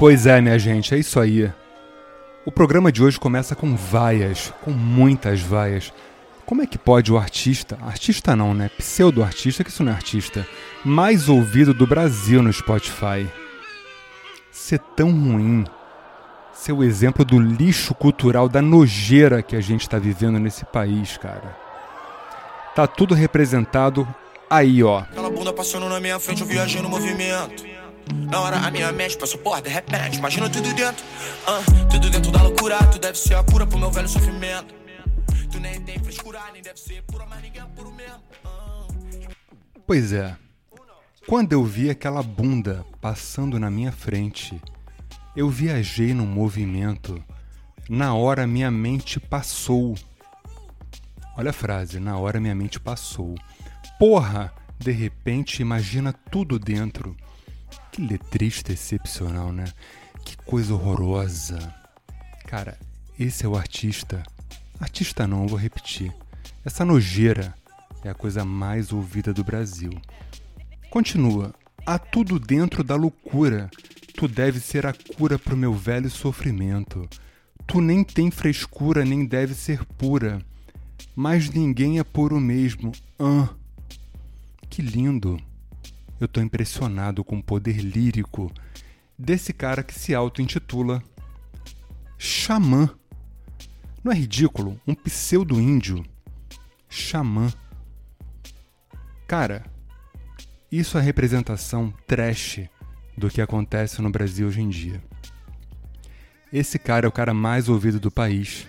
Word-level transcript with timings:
Pois 0.00 0.24
é, 0.24 0.40
minha 0.40 0.58
gente, 0.58 0.94
é 0.94 0.98
isso 0.98 1.20
aí. 1.20 1.52
O 2.46 2.50
programa 2.50 2.90
de 2.90 3.02
hoje 3.02 3.20
começa 3.20 3.54
com 3.54 3.76
vaias, 3.76 4.50
com 4.62 4.70
muitas 4.70 5.42
vaias. 5.42 5.92
Como 6.46 6.62
é 6.62 6.66
que 6.66 6.78
pode 6.78 7.12
o 7.12 7.18
artista, 7.18 7.76
artista 7.82 8.34
não, 8.34 8.54
né? 8.54 8.70
Pseudo-artista, 8.78 9.62
que 9.62 9.68
isso 9.68 9.84
não 9.84 9.92
é 9.92 9.94
artista, 9.94 10.48
mais 10.82 11.28
ouvido 11.28 11.74
do 11.74 11.86
Brasil 11.86 12.42
no 12.42 12.50
Spotify, 12.50 13.28
ser 14.50 14.78
tão 14.96 15.10
ruim, 15.10 15.66
ser 16.54 16.72
o 16.72 16.82
exemplo 16.82 17.22
do 17.22 17.38
lixo 17.38 17.94
cultural, 17.94 18.48
da 18.48 18.62
nojeira 18.62 19.42
que 19.42 19.54
a 19.54 19.60
gente 19.60 19.82
está 19.82 19.98
vivendo 19.98 20.38
nesse 20.38 20.64
país, 20.64 21.18
cara. 21.18 21.54
Tá 22.74 22.86
tudo 22.86 23.12
representado 23.12 24.08
aí, 24.48 24.82
ó. 24.82 25.00
Aquela 25.00 25.28
bunda 25.28 25.52
passando 25.52 25.90
na 25.90 26.00
minha 26.00 26.18
frente, 26.18 26.40
eu 26.40 26.46
viajei 26.46 26.80
no 26.80 26.88
movimento. 26.88 27.79
Na 28.08 28.40
hora 28.40 28.56
a 28.56 28.70
minha 28.70 28.92
mente 28.92 29.16
passou 29.16 29.38
por 29.40 29.60
de 29.60 29.68
repente, 29.68 30.18
imagina 30.18 30.48
tudo 30.48 30.72
dentro. 30.74 31.04
ah, 31.46 31.62
tudo 31.90 32.10
dentro 32.10 32.30
da 32.30 32.42
loucura, 32.42 32.78
tu 32.86 32.98
deve 32.98 33.18
ser 33.18 33.34
a 33.34 33.42
cura 33.42 33.66
pro 33.66 33.78
meu 33.78 33.90
velho 33.90 34.08
sofrimento. 34.08 34.74
Tu 35.50 35.58
nem 35.58 35.80
tem 35.80 35.98
frescura, 35.98 36.40
nem 36.52 36.62
deve 36.62 36.78
ser 36.78 37.02
pura, 37.02 37.26
mas 37.26 37.42
ninguém 37.42 37.62
é 37.62 37.66
puro 37.66 37.90
mesmo. 37.92 38.20
ah. 38.44 38.86
Pois 39.86 40.12
é. 40.12 40.36
Quando 41.26 41.52
eu 41.52 41.64
vi 41.64 41.90
aquela 41.90 42.22
bunda 42.22 42.84
passando 43.00 43.58
na 43.58 43.70
minha 43.70 43.92
frente, 43.92 44.60
eu 45.36 45.48
viajei 45.48 46.14
num 46.14 46.26
movimento. 46.26 47.22
Na 47.88 48.14
hora 48.14 48.46
minha 48.46 48.70
mente 48.70 49.18
passou. 49.20 49.96
Olha 51.36 51.50
a 51.50 51.52
frase, 51.52 51.98
na 52.00 52.16
hora 52.18 52.40
minha 52.40 52.54
mente 52.54 52.78
passou. 52.80 53.34
Porra, 53.98 54.52
de 54.78 54.92
repente 54.92 55.62
imagina 55.62 56.12
tudo 56.12 56.58
dentro. 56.58 57.16
Que 57.92 58.02
letrista 58.02 58.72
excepcional, 58.72 59.52
né? 59.52 59.64
Que 60.24 60.36
coisa 60.36 60.74
horrorosa. 60.74 61.74
Cara, 62.46 62.78
esse 63.18 63.44
é 63.44 63.48
o 63.48 63.56
artista. 63.56 64.22
Artista 64.78 65.26
não, 65.26 65.46
vou 65.46 65.58
repetir. 65.58 66.12
Essa 66.64 66.84
nojeira 66.84 67.54
é 68.04 68.10
a 68.10 68.14
coisa 68.14 68.44
mais 68.44 68.92
ouvida 68.92 69.32
do 69.32 69.44
Brasil. 69.44 69.92
Continua. 70.90 71.54
Há 71.86 71.98
tudo 71.98 72.38
dentro 72.38 72.82
da 72.84 72.96
loucura. 72.96 73.70
Tu 74.14 74.28
deve 74.28 74.60
ser 74.60 74.86
a 74.86 74.92
cura 74.92 75.38
pro 75.38 75.56
meu 75.56 75.72
velho 75.72 76.10
sofrimento. 76.10 77.08
Tu 77.66 77.80
nem 77.80 78.02
tem 78.04 78.30
frescura, 78.30 79.04
nem 79.04 79.24
deve 79.24 79.54
ser 79.54 79.84
pura. 79.84 80.40
Mas 81.14 81.50
ninguém 81.50 81.98
é 81.98 82.04
puro 82.04 82.40
mesmo. 82.40 82.92
Ah, 83.18 83.48
que 84.68 84.82
lindo. 84.82 85.40
Eu 86.20 86.28
tô 86.28 86.40
impressionado 86.42 87.24
com 87.24 87.38
o 87.38 87.42
poder 87.42 87.78
lírico 87.78 88.52
desse 89.18 89.54
cara 89.54 89.82
que 89.82 89.94
se 89.94 90.14
auto-intitula 90.14 91.02
Xamã. 92.18 92.90
Não 94.04 94.12
é 94.12 94.14
ridículo? 94.14 94.78
Um 94.86 94.94
pseudo-índio. 94.94 96.04
Xamã. 96.88 97.50
Cara, 99.26 99.64
isso 100.70 100.98
é 100.98 101.00
representação 101.00 101.92
trash 102.06 102.60
do 103.16 103.30
que 103.30 103.40
acontece 103.40 104.02
no 104.02 104.10
Brasil 104.10 104.46
hoje 104.48 104.60
em 104.60 104.68
dia. 104.68 105.02
Esse 106.52 106.78
cara 106.78 107.06
é 107.06 107.08
o 107.08 107.12
cara 107.12 107.32
mais 107.32 107.68
ouvido 107.68 107.98
do 107.98 108.10
país. 108.10 108.68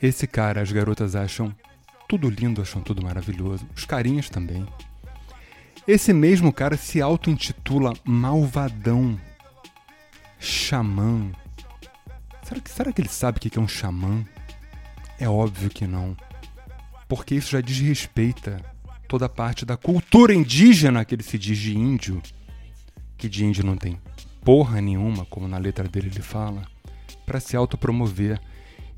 Esse 0.00 0.26
cara 0.26 0.60
as 0.60 0.70
garotas 0.70 1.16
acham 1.16 1.52
tudo 2.08 2.30
lindo, 2.30 2.62
acham 2.62 2.82
tudo 2.82 3.02
maravilhoso. 3.02 3.66
Os 3.74 3.84
carinhas 3.84 4.30
também. 4.30 4.64
Esse 5.86 6.12
mesmo 6.12 6.52
cara 6.52 6.76
se 6.76 7.00
auto-intitula 7.00 7.92
Malvadão. 8.04 9.16
Xamã. 10.40 11.30
Será 12.42 12.60
que, 12.60 12.70
será 12.70 12.92
que 12.92 13.00
ele 13.00 13.08
sabe 13.08 13.38
o 13.38 13.40
que 13.40 13.56
é 13.56 13.62
um 13.62 13.68
xamã? 13.68 14.24
É 15.16 15.28
óbvio 15.28 15.70
que 15.70 15.86
não. 15.86 16.16
Porque 17.08 17.36
isso 17.36 17.50
já 17.50 17.60
desrespeita 17.60 18.60
toda 19.06 19.28
parte 19.28 19.64
da 19.64 19.76
cultura 19.76 20.34
indígena 20.34 21.04
que 21.04 21.14
ele 21.14 21.22
se 21.22 21.38
diz 21.38 21.56
de 21.56 21.78
índio. 21.78 22.20
Que 23.16 23.28
de 23.28 23.44
índio 23.44 23.64
não 23.64 23.76
tem 23.76 24.00
porra 24.44 24.80
nenhuma, 24.80 25.24
como 25.26 25.46
na 25.46 25.58
letra 25.58 25.88
dele 25.88 26.08
ele 26.12 26.22
fala, 26.22 26.62
para 27.24 27.38
se 27.38 27.56
autopromover. 27.56 28.40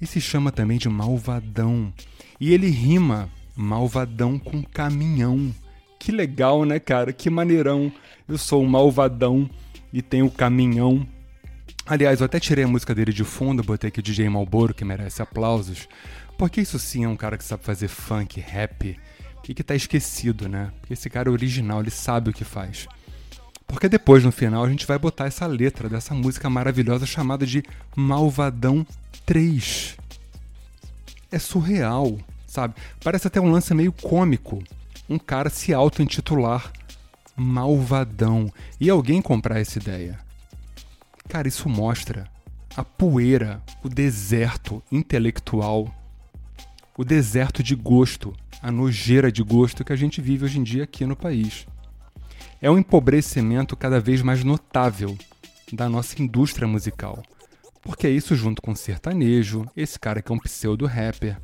E 0.00 0.06
se 0.06 0.22
chama 0.22 0.50
também 0.50 0.78
de 0.78 0.88
malvadão. 0.88 1.93
E 2.41 2.50
ele 2.50 2.71
rima 2.71 3.28
malvadão 3.54 4.38
com 4.38 4.62
caminhão. 4.62 5.54
Que 5.98 6.12
legal, 6.12 6.64
né, 6.64 6.78
cara? 6.78 7.12
Que 7.12 7.28
maneirão. 7.28 7.92
Eu 8.28 8.38
sou 8.38 8.62
um 8.62 8.69
malvadão 8.69 9.48
e 9.92 10.03
tenho 10.03 10.31
caminhão. 10.31 11.06
Aliás, 11.86 12.20
eu 12.20 12.26
até 12.26 12.38
tirei 12.38 12.64
a 12.64 12.69
música 12.69 12.94
dele 12.94 13.12
de 13.12 13.25
fundo, 13.25 13.62
botei 13.62 13.88
aqui 13.88 14.03
DJ 14.03 14.28
Malboro, 14.28 14.75
que 14.75 14.84
merece 14.84 15.22
aplausos. 15.22 15.88
Porque 16.36 16.60
isso 16.60 16.78
sim 16.78 17.04
é 17.04 17.09
um 17.09 17.16
cara 17.16 17.38
que 17.38 17.44
sabe 17.44 17.64
fazer 17.64 17.88
funk, 17.88 18.38
rap 18.41 18.97
e 19.48 19.54
que 19.54 19.64
tá 19.64 19.75
esquecido, 19.75 20.47
né? 20.48 20.70
Porque 20.78 20.92
esse 20.92 21.09
cara 21.09 21.31
é 21.31 21.32
original, 21.32 21.81
ele 21.81 21.91
sabe 21.91 22.28
o 22.28 22.32
que 22.34 22.44
faz. 22.44 22.86
Porque 23.66 23.88
depois, 23.88 24.22
no 24.22 24.30
final, 24.30 24.65
a 24.65 24.69
gente 24.69 24.86
vai 24.86 24.98
botar 24.98 25.26
essa 25.26 25.47
letra 25.47 25.88
dessa 25.88 26.15
música 26.15 26.50
maravilhosa 26.50 27.06
chamada 27.06 27.47
de 27.47 27.62
Malvadão 27.97 28.86
3. 29.25 29.97
É 31.32 31.38
surreal, 31.38 32.19
sabe? 32.47 32.75
Parece 33.03 33.26
até 33.26 33.41
um 33.41 33.50
lance 33.50 33.72
meio 33.72 33.92
cômico. 33.92 34.62
Um 35.09 35.19
cara 35.19 35.51
se 35.51 35.73
auto-intitular 35.73 36.73
Malvadão 37.39 38.53
e 38.81 38.91
alguém 38.91 39.23
comprar 39.23 39.61
essa 39.61 39.79
ideia. 39.79 40.19
Cara, 41.29 41.47
isso 41.47 41.69
mostra 41.69 42.29
a 42.77 42.85
poeira, 42.85 43.63
o 43.83 43.89
deserto 43.89 44.83
intelectual, 44.91 45.95
o 46.97 47.05
deserto 47.05 47.63
de 47.63 47.77
gosto, 47.77 48.35
a 48.61 48.73
nojeira 48.73 49.31
de 49.31 49.43
gosto 49.43 49.85
que 49.85 49.93
a 49.93 49.97
gente 49.97 50.21
vive 50.21 50.45
hoje 50.45 50.59
em 50.59 50.63
dia 50.65 50.85
aqui 50.85 51.07
no 51.07 51.15
país. 51.15 51.67
É 52.61 52.69
um 52.69 52.79
empobrecimento 52.79 53.77
cada 53.77 54.01
vez 54.01 54.21
mais 54.21 54.43
notável 54.43 55.17
da 55.73 55.89
nossa 55.89 56.21
indústria 56.21 56.67
musical. 56.67 57.23
Porque 57.83 58.07
é 58.07 58.11
isso 58.11 58.35
junto 58.35 58.61
com 58.61 58.75
sertanejo, 58.75 59.65
esse 59.77 59.99
cara 59.99 60.21
que 60.21 60.33
é 60.33 60.35
um 60.35 60.39
pseudo-rapper, 60.39 61.39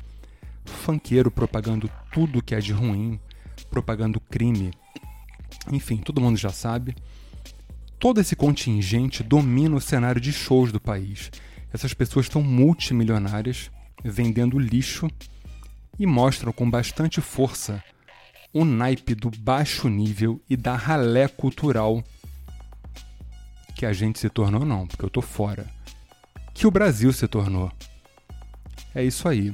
funkeiro 0.65 1.31
propagando 1.31 1.89
tudo 2.11 2.43
que 2.43 2.53
é 2.53 2.59
de 2.59 2.73
ruim, 2.73 3.19
propagando 3.69 4.19
crime. 4.19 4.71
Enfim, 5.71 5.97
todo 5.97 6.21
mundo 6.21 6.37
já 6.37 6.49
sabe. 6.49 6.95
Todo 7.99 8.21
esse 8.21 8.35
contingente 8.35 9.23
domina 9.23 9.75
o 9.75 9.81
cenário 9.81 10.21
de 10.21 10.31
shows 10.31 10.71
do 10.71 10.79
país. 10.79 11.31
Essas 11.73 11.93
pessoas 11.93 12.25
estão 12.25 12.41
multimilionárias, 12.41 13.71
vendendo 14.03 14.59
lixo 14.59 15.09
e 15.97 16.05
mostram 16.05 16.51
com 16.51 16.69
bastante 16.69 17.21
força 17.21 17.83
o 18.53 18.63
naipe 18.63 19.13
do 19.13 19.29
baixo 19.29 19.89
nível 19.89 20.41
e 20.49 20.55
da 20.55 20.75
ralé 20.75 21.27
cultural 21.27 22.01
que 23.75 23.85
a 23.85 23.91
gente 23.91 24.17
se 24.17 24.29
tornou, 24.29 24.63
não, 24.63 24.87
porque 24.87 25.03
eu 25.03 25.09
tô 25.09 25.21
fora. 25.21 25.67
Que 26.53 26.65
o 26.65 26.71
Brasil 26.71 27.11
se 27.11 27.27
tornou. 27.27 27.69
É 28.93 29.03
isso 29.03 29.27
aí. 29.27 29.53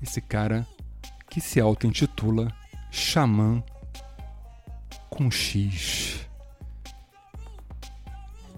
Esse 0.00 0.20
cara 0.20 0.64
que 1.28 1.40
se 1.40 1.58
auto-intitula 1.58 2.54
Xamã 2.90 3.62
com 5.08 5.30
X. 5.30 6.20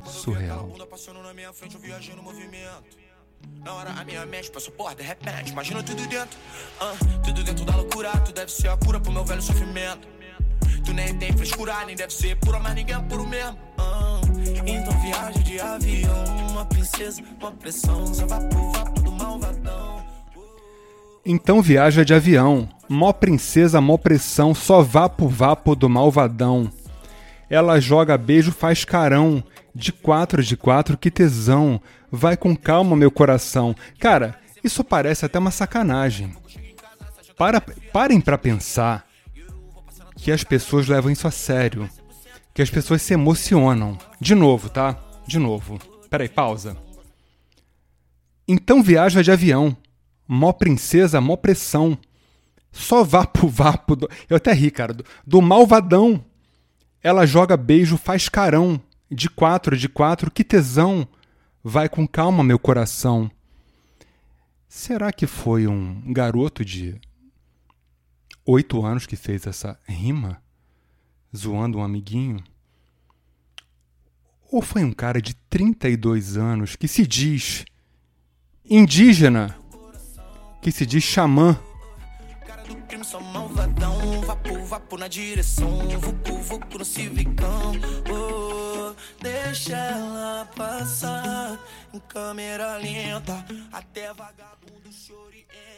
Surreal. 0.04 0.70
Na 3.64 3.74
hora 3.74 3.90
a 3.90 4.04
minha 4.04 4.24
mente 4.24 4.50
passou 4.50 4.72
por 4.72 4.94
de 4.94 5.02
repente, 5.02 5.50
imagina 5.50 5.82
tudo 5.82 6.06
dentro. 6.06 6.38
ah, 6.80 6.94
tudo 7.24 7.42
dentro 7.42 7.64
da 7.64 7.74
loucura, 7.76 8.10
tu 8.20 8.32
deve 8.32 8.52
ser 8.52 8.68
a 8.68 8.76
cura 8.76 9.00
pro 9.00 9.10
meu 9.12 9.24
velho 9.24 9.42
sofrimento. 9.42 10.06
Tu 10.84 10.92
nem 10.92 11.16
tem 11.18 11.32
frescura, 11.32 11.84
nem 11.84 11.94
deve 11.96 12.12
ser 12.12 12.36
pura, 12.36 12.58
mas 12.58 12.74
ninguém 12.74 12.96
é 12.96 13.00
puro 13.00 13.26
mesmo. 13.26 13.58
ah. 13.78 14.20
então 14.66 15.00
viagem 15.00 15.42
de 15.42 15.60
avião, 15.60 16.24
uma 16.50 16.64
princesa, 16.66 17.22
uma 17.40 17.52
pressão, 17.52 18.14
só 18.14 18.26
vá 18.26 18.40
pro 18.40 18.70
vapo 18.72 19.00
do 19.00 19.12
malvadão. 19.12 19.91
Então 21.24 21.62
viaja 21.62 22.04
de 22.04 22.12
avião. 22.12 22.68
Mó 22.88 23.12
princesa, 23.12 23.80
mó 23.80 23.96
pressão, 23.96 24.54
só 24.54 24.82
vapo 24.82 25.28
vapo 25.28 25.76
do 25.76 25.88
malvadão. 25.88 26.70
Ela 27.48 27.80
joga 27.80 28.18
beijo, 28.18 28.50
faz 28.50 28.84
carão. 28.84 29.42
De 29.74 29.92
quatro 29.92 30.42
de 30.42 30.56
quatro, 30.56 30.98
que 30.98 31.10
tesão. 31.10 31.80
Vai 32.10 32.36
com 32.36 32.56
calma, 32.56 32.96
meu 32.96 33.10
coração. 33.10 33.74
Cara, 33.98 34.38
isso 34.62 34.84
parece 34.84 35.24
até 35.24 35.38
uma 35.38 35.50
sacanagem. 35.50 36.34
Para, 37.36 37.60
parem 37.60 38.20
pra 38.20 38.36
pensar 38.36 39.06
que 40.16 40.30
as 40.30 40.44
pessoas 40.44 40.88
levam 40.88 41.10
isso 41.10 41.26
a 41.26 41.30
sério. 41.30 41.88
Que 42.52 42.62
as 42.62 42.70
pessoas 42.70 43.00
se 43.00 43.14
emocionam. 43.14 43.96
De 44.20 44.34
novo, 44.34 44.68
tá? 44.68 44.98
De 45.26 45.38
novo. 45.38 45.78
Peraí, 46.10 46.28
pausa. 46.28 46.76
Então 48.46 48.82
viaja 48.82 49.22
de 49.22 49.32
avião. 49.32 49.76
Mó 50.34 50.50
princesa, 50.50 51.20
mó 51.20 51.36
pressão. 51.36 51.98
Só 52.70 53.04
vapo 53.04 53.46
vapo. 53.52 53.94
Do... 53.94 54.08
Eu 54.30 54.38
até 54.38 54.50
ri, 54.54 54.70
cara. 54.70 54.94
Do, 54.94 55.04
do 55.26 55.42
malvadão. 55.42 56.24
Ela 57.02 57.26
joga 57.26 57.54
beijo, 57.54 57.98
faz 57.98 58.30
carão. 58.30 58.80
De 59.10 59.28
quatro, 59.28 59.76
de 59.76 59.90
quatro, 59.90 60.30
que 60.30 60.42
tesão! 60.42 61.06
Vai 61.62 61.86
com 61.86 62.08
calma, 62.08 62.42
meu 62.42 62.58
coração. 62.58 63.30
Será 64.66 65.12
que 65.12 65.26
foi 65.26 65.66
um 65.66 66.00
garoto 66.10 66.64
de 66.64 66.98
oito 68.46 68.82
anos 68.86 69.04
que 69.04 69.16
fez 69.16 69.46
essa 69.46 69.78
rima, 69.86 70.42
zoando 71.36 71.76
um 71.76 71.84
amiguinho? 71.84 72.42
Ou 74.50 74.62
foi 74.62 74.82
um 74.82 74.92
cara 74.92 75.20
de 75.20 75.34
32 75.50 76.38
anos 76.38 76.74
que 76.74 76.88
se 76.88 77.06
diz 77.06 77.66
indígena, 78.64 79.61
que 80.62 80.72
se 80.72 80.86
diz 80.86 81.02
xamã? 81.02 81.58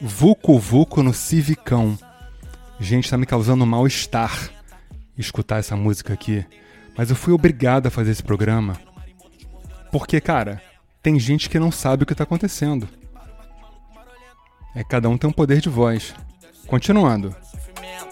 Vucu, 0.01 0.59
vucu 0.59 1.03
no 1.03 1.15
civicão. 1.15 1.99
Gente, 2.79 3.11
tá 3.11 3.17
me 3.17 3.27
causando 3.27 3.67
mal-estar 3.67 4.51
escutar 5.17 5.59
essa 5.59 5.77
música 5.77 6.13
aqui. 6.13 6.45
Mas 6.97 7.11
eu 7.11 7.17
fui 7.17 7.33
obrigado 7.33 7.87
a 7.87 7.91
fazer 7.91 8.11
esse 8.11 8.23
programa. 8.23 8.79
Porque, 9.91 10.21
cara, 10.21 10.63
tem 11.03 11.19
gente 11.19 11.49
que 11.49 11.59
não 11.59 11.71
sabe 11.71 12.03
o 12.03 12.07
que 12.07 12.15
tá 12.15 12.25
acontecendo. 12.25 12.89
É 14.75 14.83
cada 14.83 15.09
um 15.09 15.17
tem 15.17 15.31
um 15.31 15.33
poder 15.33 15.61
de 15.61 15.69
voz. 15.69 16.15
Continuando. 16.67 17.35
É 17.77 17.81
mesmo. 17.81 18.11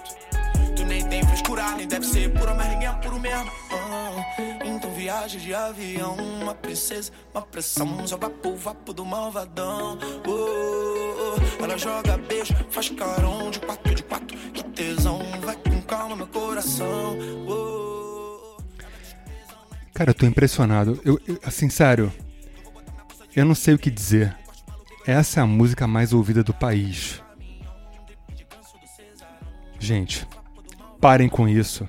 então 4.64 4.94
viagem 4.94 5.40
de 5.40 5.52
avião, 5.52 6.16
uma 6.40 6.54
princesa, 6.54 7.10
uma 7.34 7.42
pressão, 7.42 8.06
só 8.06 8.16
vapo, 8.16 8.54
vapo 8.54 8.92
do 8.92 9.04
malvadão. 9.04 9.98
Oh, 10.26 11.62
ela 11.62 11.76
joga 11.76 12.16
beijo, 12.16 12.54
faz 12.70 12.88
carão 12.90 13.50
de 13.50 13.58
quatro, 13.60 13.94
de 13.94 14.02
quatro, 14.04 14.36
que 14.52 14.62
tesão, 14.64 15.20
vai 15.40 15.56
com 15.56 15.80
calma 15.82 16.14
meu 16.14 16.26
coração. 16.28 17.16
Oh. 17.48 18.56
Cara, 19.92 20.10
eu 20.10 20.14
tô 20.14 20.26
impressionado. 20.26 21.00
Eu, 21.04 21.20
eu, 21.26 21.38
assim, 21.44 21.68
sério, 21.68 22.12
eu 23.34 23.44
não 23.44 23.54
sei 23.54 23.74
o 23.74 23.78
que 23.78 23.90
dizer. 23.90 24.41
Essa 25.06 25.40
é 25.40 25.43
a 25.43 25.46
música 25.46 25.87
mais 25.87 26.12
ouvida 26.12 26.44
do 26.44 26.54
país. 26.54 27.22
Gente, 29.78 30.26
parem 31.00 31.28
com 31.28 31.49
isso. 31.49 31.88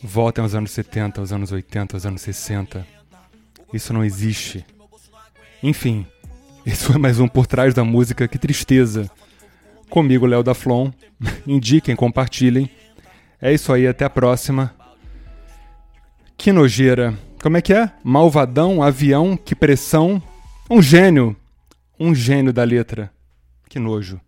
Voltem 0.00 0.42
aos 0.42 0.54
anos 0.54 0.70
70, 0.70 1.20
aos 1.20 1.32
anos 1.32 1.50
80, 1.50 1.96
aos 1.96 2.06
anos 2.06 2.22
60. 2.22 2.86
Isso 3.72 3.92
não 3.92 4.04
existe. 4.04 4.64
Enfim, 5.60 6.06
esse 6.64 6.84
foi 6.84 6.98
mais 6.98 7.18
um 7.18 7.26
Por 7.26 7.46
Trás 7.46 7.74
da 7.74 7.82
Música. 7.82 8.28
Que 8.28 8.38
tristeza. 8.38 9.10
Comigo, 9.90 10.24
Léo 10.24 10.42
da 10.42 10.54
Flon. 10.54 10.92
Indiquem, 11.46 11.96
compartilhem. 11.96 12.70
É 13.40 13.52
isso 13.52 13.72
aí, 13.72 13.88
até 13.88 14.04
a 14.04 14.10
próxima. 14.10 14.72
Que 16.36 16.52
nojeira. 16.52 17.18
Como 17.42 17.56
é 17.56 17.60
que 17.60 17.72
é? 17.74 17.90
Malvadão, 18.04 18.82
avião, 18.84 19.36
que 19.36 19.56
pressão. 19.56 20.22
Um 20.74 20.80
gênio. 20.80 21.36
Um 22.00 22.14
gênio 22.14 22.50
da 22.50 22.64
letra. 22.64 23.12
Que 23.68 23.78
nojo. 23.78 24.18